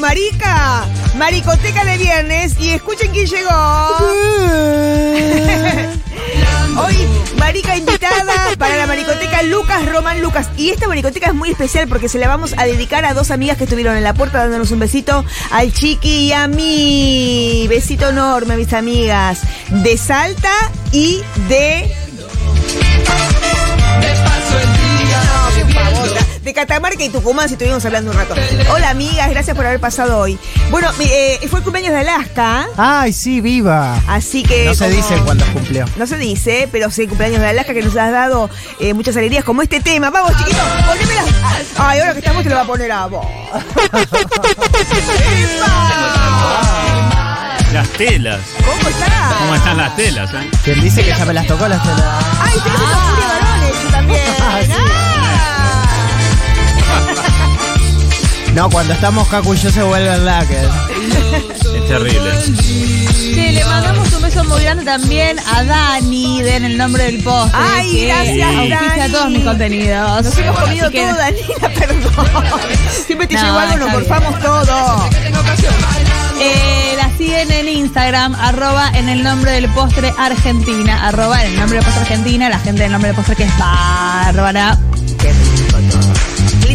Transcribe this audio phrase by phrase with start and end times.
[0.00, 0.86] Marica?
[1.16, 3.50] Maricoteca de viernes y escuchen quién llegó.
[6.78, 6.96] Hoy,
[7.36, 10.48] marica invitada para la maricoteca Lucas Román Lucas.
[10.56, 13.58] Y esta maricoteca es muy especial porque se la vamos a dedicar a dos amigas
[13.58, 17.66] que estuvieron en la puerta dándonos un besito al Chiqui y a mí.
[17.68, 19.40] Besito enorme, mis amigas.
[19.68, 20.54] De Salta
[20.92, 21.94] y de
[26.42, 28.34] de Catamarca y Tucumán, si estuvimos hablando un rato.
[28.72, 30.36] Hola, amigas, gracias por haber pasado hoy.
[30.70, 34.00] Bueno, eh, fue el cumpleaños de Alaska, Ay, sí, viva.
[34.08, 34.64] así que.
[34.66, 35.84] No se como- dice cuándo cumplió.
[35.96, 39.44] No se dice, pero sí, cumpleaños de Alaska que nos has dado eh, muchas alegrías,
[39.44, 40.10] como este tema.
[40.10, 41.22] Vamos, chiquitos, ponémela.
[41.78, 43.24] Ay, ahora que estamos te lo va a poner a vos.
[47.72, 48.40] Las telas.
[48.58, 49.34] ¿Cómo está?
[49.38, 50.30] ¿Cómo están las telas?
[50.34, 50.50] eh?
[50.62, 52.24] Quien dice que ya me las tocó las telas.
[52.42, 54.22] Ay, tenés una furia varones tú también.
[54.44, 54.72] Ah, sí.
[58.54, 60.66] No, cuando estamos Cacu y yo se vuelven laques.
[61.74, 62.30] Es terrible.
[63.14, 67.22] Sí, le mandamos un beso muy grande también a Dani, de En el nombre del
[67.22, 67.58] postre.
[67.58, 69.12] Ay, que gracias, auspicia Dani.
[69.12, 70.24] todos mis contenidos.
[70.24, 72.26] Nos hemos comido que- todo, Danila, perdón.
[73.06, 75.08] Siempre te No, llevo algo, nos morfamos todo.
[76.40, 81.58] Eh, la siguen en Instagram, arroba en el nombre del postre Argentina, arroba en el
[81.58, 84.78] nombre del postre Argentina, la gente del nombre del postre que es bárbara.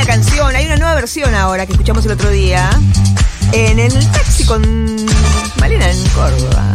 [0.00, 0.54] Linda canción.
[0.54, 2.70] Hay una nueva versión ahora que escuchamos el otro día.
[3.52, 4.62] En el taxi con
[5.58, 6.72] Malena en Córdoba.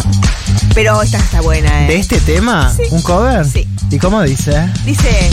[0.73, 1.87] Pero esta está buena, ¿eh?
[1.87, 2.73] ¿De este tema?
[2.75, 2.83] Sí.
[2.91, 3.45] ¿Un cover?
[3.45, 3.67] Sí.
[3.89, 4.69] ¿Y cómo dice?
[4.85, 5.29] Dice.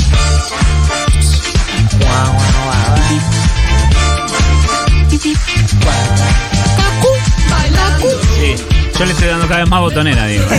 [8.38, 8.54] Sí.
[8.98, 10.44] Yo le estoy dando cada vez más botonera, digo.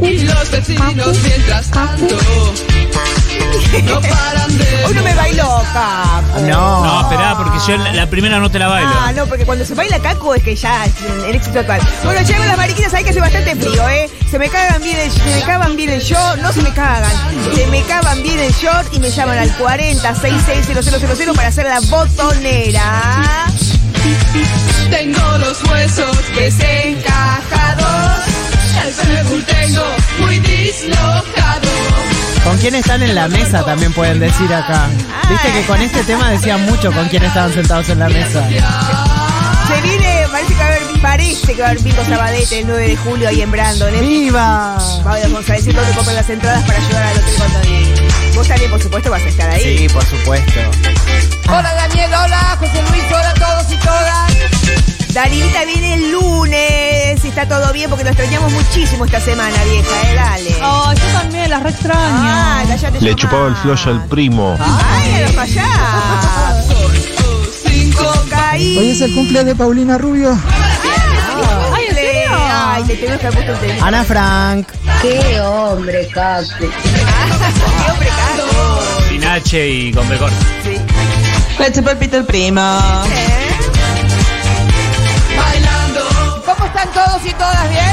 [0.00, 2.16] Y los vecinos mientras tanto
[3.84, 6.40] no paran de Hoy no me bailó, Caco.
[6.40, 6.84] No.
[6.84, 8.90] No, esperá, porque yo la, la primera no te la bailo.
[8.92, 10.92] Ah, no, porque cuando se baila Caco es que ya es
[11.26, 11.80] el éxito total.
[12.04, 14.10] Bueno, lleven las mariquitas, hay que hace bastante frío, ¿eh?
[14.30, 17.12] Se me cagan bien el, se me cagan bien el short, no se me cagan.
[17.54, 21.80] Se me cagan bien el short y me llaman al 40 660000 para hacer la
[21.80, 23.46] botonera.
[24.90, 28.22] Tengo los huesos desencajados
[28.84, 29.84] El tengo
[30.20, 31.45] muy dislocado ¿Con
[32.68, 33.64] quién están en la mesa?
[33.64, 34.88] También pueden decir acá.
[35.30, 38.44] Viste que con este tema decían mucho con quién estaban sentados en la mesa.
[38.48, 42.66] Se viene, parece que va a haber, parece que va a haber Pico Sabadete el
[42.66, 44.00] 9 de julio ahí en Brandon, ¿eh?
[44.00, 44.78] ¡Viva!
[45.04, 47.94] Vamos a decir dónde compran las entradas para ayudar al Hotel Contadí.
[48.34, 49.78] Vos también, por supuesto, vas a estar ahí.
[49.78, 50.60] Sí, por supuesto.
[51.46, 55.05] Hola Daniel, hola José Luis, hola a todos y todas.
[55.16, 60.12] Darilita viene el lunes, si está todo bien, porque lo extrañamos muchísimo esta semana, vieja,
[60.12, 60.56] eh, dale.
[60.62, 62.00] Oh, yo también las re extraño.
[62.02, 64.58] Ah, cállate Le chupaba el flush al primo.
[64.60, 66.76] Ay, a los payasos.
[68.52, 70.38] Hoy es el cumpleaños de Paulina Rubio.
[71.74, 72.30] Ay, ¿en serio?
[72.30, 73.86] Ay, te tengo que haber puesto.
[73.86, 74.68] Ana Frank.
[75.00, 76.58] Qué hombre, Cacu.
[76.58, 79.08] Qué hombre caro.
[79.08, 80.36] Sin H y con corta.
[80.62, 80.76] Sí.
[81.58, 82.60] Le chupa el pito el primo.
[86.86, 87.84] Están todos y todas bien?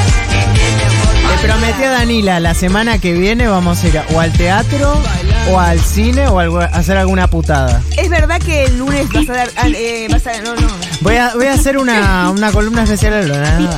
[1.30, 5.02] Le prometí a Danila, la semana que viene vamos a ir a- o al teatro,
[5.50, 7.82] o al cine, o algo- a hacer alguna putada.
[7.96, 9.48] Es verdad que el lunes vas a dar.
[9.74, 10.66] eh, vas a, no, no.
[11.00, 13.28] Voy a, voy a hacer una, una columna especial.
[13.28, 13.70] ¿no?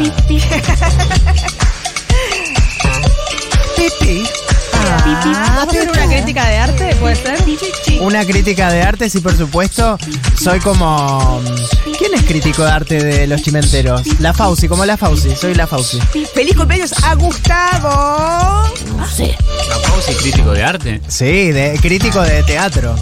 [3.77, 4.27] Pipi.
[4.87, 6.97] ¿Vas a hacer una crítica de arte?
[6.97, 7.39] ¿Puede ser?
[8.01, 9.99] Una crítica de arte, sí, por supuesto.
[10.41, 11.41] Soy como.
[11.99, 14.03] ¿Quién es crítico de arte de los chimenteros?
[14.21, 15.35] La Fauci, como la Fauci.
[15.35, 15.99] Soy la Fauci.
[16.35, 18.71] Feliz cumpleaños a Gustavo.
[18.97, 19.07] ¿La
[20.13, 21.01] y crítico de arte?
[21.09, 22.95] Sí, de, crítico de teatro.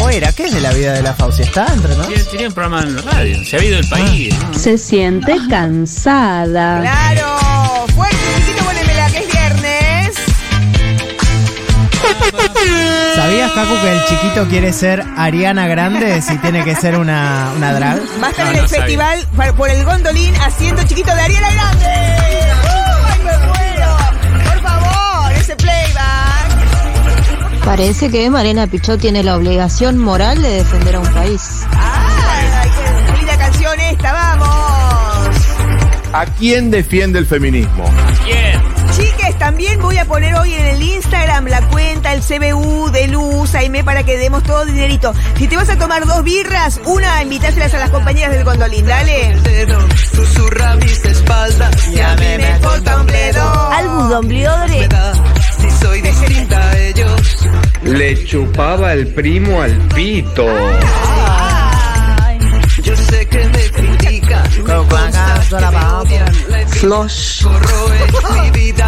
[0.00, 0.32] ¿O era?
[0.32, 1.42] ¿Qué es de la vida de la Fauci?
[1.42, 1.94] ¿Está entre?
[1.94, 3.44] Tiene, tenía un programa en la radio.
[3.44, 4.34] Se ha ido del país.
[4.38, 4.54] ¿no?
[4.54, 6.80] Se siente cansada.
[6.80, 7.37] Claro.
[13.14, 17.72] ¿Sabías, Cacu, que el chiquito quiere ser Ariana Grande si tiene que ser una, una
[17.72, 17.98] drag?
[18.22, 21.20] Va a estar No, en el no festival por- por el gondolín haciendo chiquito de
[21.22, 21.86] Ariela Grande.
[21.86, 23.96] ¡Ay, me muero!
[24.44, 27.64] Por favor, ese playback.
[27.64, 31.66] Parece que Marina Pichot tiene la obligación moral de defender a un país.
[31.72, 32.70] Ay,
[33.06, 35.36] qué linda canción esta, vamos.
[36.12, 37.84] ¿A quién defiende el feminismo?
[39.38, 43.84] También voy a poner hoy en el Instagram la cuenta, el CBU de Luz, Aime,
[43.84, 45.14] para que demos todo dinerito.
[45.36, 49.36] Si te vas a tomar dos birras, una, invitáselas a las compañeras del gondolín, dale.
[50.12, 53.70] Susurra mis espaldas Y a mí me importa un bledo.
[53.72, 54.80] Algodón Bliodre.
[54.80, 55.12] Me da
[55.60, 57.46] Si soy distinta a ellos
[57.82, 60.46] Le chupaba el primo al pito.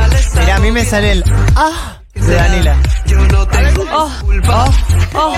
[0.08, 1.24] Les Mira, a mí me sale el
[1.56, 2.76] ah de Danila.
[3.06, 3.84] Yo no tengo
[4.20, 4.64] culpa.
[5.14, 5.36] Oh,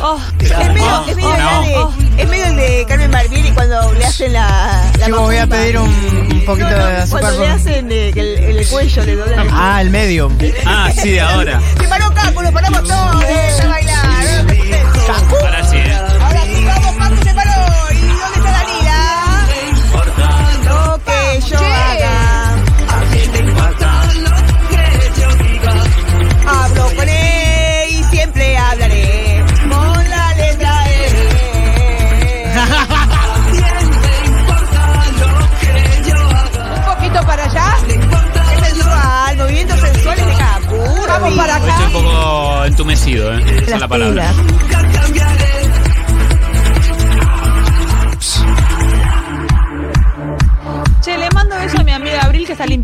[0.00, 4.92] oh, Es medio, es medio, es medio el de Carmen Barbieri cuando le hacen la.
[4.98, 7.20] la voy a pedir un, un poquito No, no, de azúcar.
[7.22, 10.36] Cuando le hacen eh, el, el cuello le doblan Ah, el medium.
[10.66, 11.60] Ah, sí, de ahora.
[11.80, 13.24] Se paró Caco, nos paramos todos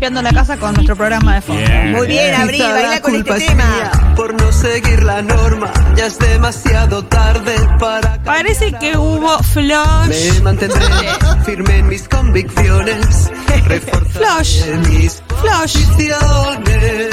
[0.09, 1.61] limpiando la casa con nuestro programa de fondo.
[1.61, 1.91] Bien.
[1.91, 3.63] Muy bien, Abril, baila la con este tema.
[3.63, 5.71] mía por no seguir la norma.
[5.95, 10.33] Ya es demasiado tarde para Parece que hubo flush.
[10.33, 10.79] Me mantendré
[11.45, 13.31] firme en mis convicciones.
[14.13, 14.65] Flush.
[14.89, 15.85] Mis Flush.
[15.85, 17.09] posiciones.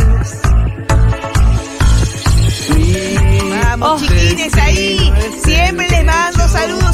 [3.63, 5.13] Vamos, chiquines, ahí.
[5.45, 6.86] Siempre les mando saludos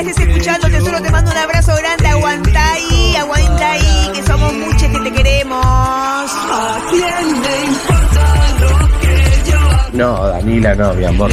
[0.00, 0.68] estés escuchando.
[0.68, 2.08] Tesoro, te mando un abrazo grande.
[2.08, 5.64] Aguanta ahí, aguanta ahí, que somos muchos que te queremos.
[5.64, 9.58] ¿A quién le importa lo que yo?
[9.92, 11.30] No, Danila, no, mi amor.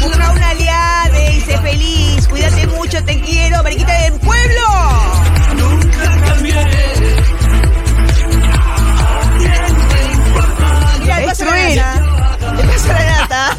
[0.00, 2.28] Busca una aliada y sé feliz.
[2.28, 3.62] Cuídate mucho, te quiero.
[3.62, 4.62] Mariquita del pueblo.
[5.56, 7.16] Nunca cambiaré.
[11.00, 12.02] Mira, el paso de la nata.
[12.58, 13.56] El paso de la nata.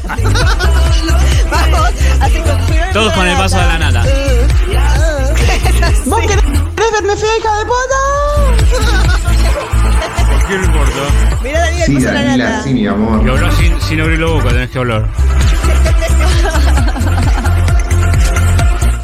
[1.52, 1.92] Vamos,
[2.22, 4.04] así con Todos con el paso de la nata.
[6.06, 6.44] ¿Vos querés
[6.92, 8.00] verme fea, hija de puta?
[10.48, 11.04] ¿Qué importa?
[11.42, 12.66] Mira, Daniel, el paso de la nata.
[12.68, 13.26] mi amor.
[13.26, 15.10] Y habló sin, sin abrir la boca, tenés que hablar.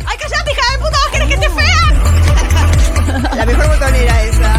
[0.05, 0.97] ¡Ay, callate, hija de puta!
[0.97, 3.35] ¿Vos querés que esté fea?
[3.35, 4.53] La mejor botonera esa.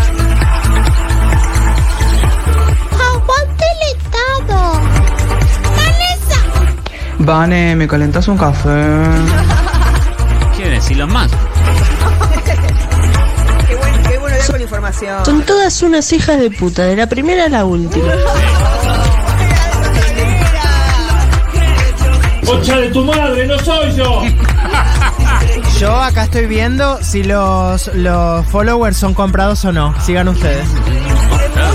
[3.12, 4.80] ¡Aguante el Estado!
[5.76, 6.40] ¡Vanessa!
[7.18, 9.04] Vane, ¿me calentas un café?
[10.56, 10.90] ¿Quién es?
[10.90, 11.49] Elon Musk.
[13.68, 15.24] Qué bueno, qué bueno dar con información.
[15.24, 18.12] Son todas unas hijas de puta, de la primera a la última.
[22.44, 23.46] ¡Concha de tu madre!
[23.46, 24.22] ¡No soy yo!
[25.78, 29.94] Yo acá estoy viendo si los, los followers son comprados o no.
[30.04, 30.66] Sigan ustedes.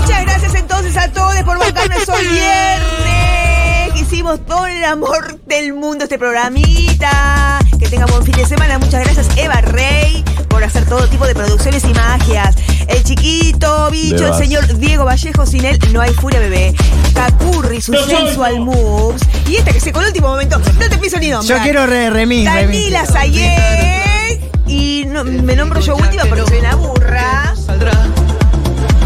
[0.00, 4.00] Muchas gracias entonces a todos por bancarme hoy viernes.
[4.00, 7.58] Hicimos todo el amor del mundo este programita.
[7.78, 8.78] Que tengan buen fin de semana.
[8.78, 12.54] Muchas gracias Eva Rey por hacer todo tipo de producciones y magias.
[12.88, 16.74] El chiquito bicho, el señor Diego Vallejo, sin él no hay furia bebé.
[17.14, 19.22] Capurri, sus sensual moves.
[19.48, 21.48] Y esta que se con último momento, no te piso ni nombre.
[21.54, 22.92] Yo quiero re, remis, remis.
[22.92, 24.40] Danila Sayek.
[24.66, 27.54] Y no- me nombro yo última porque soy una burra.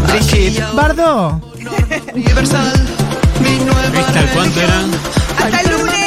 [0.07, 0.63] Brigitte.
[0.75, 1.41] Bardo.
[2.13, 2.87] universal.
[3.39, 4.91] Mi nueva ¿Esta cuánto eran?
[5.37, 6.00] Hasta el lunes.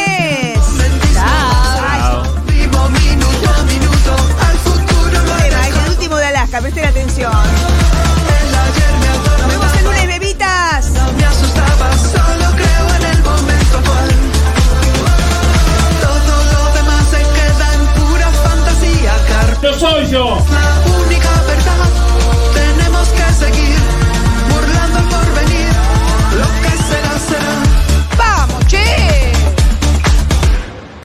[20.15, 20.54] Todo